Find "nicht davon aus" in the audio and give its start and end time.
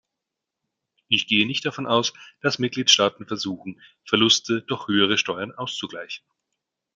1.45-2.13